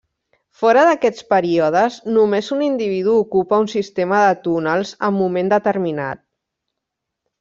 [0.59, 6.23] Fora d'aquests períodes només un individu ocupa un sistema de túnels en moment determinat.